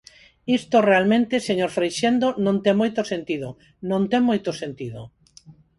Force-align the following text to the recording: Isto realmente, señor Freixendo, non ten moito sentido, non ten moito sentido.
Isto 0.57 0.77
realmente, 0.89 1.45
señor 1.47 1.71
Freixendo, 1.77 2.27
non 2.45 2.55
ten 2.65 2.75
moito 2.81 3.01
sentido, 3.11 3.49
non 3.89 4.01
ten 4.11 4.21
moito 4.29 4.49
sentido. 4.61 5.01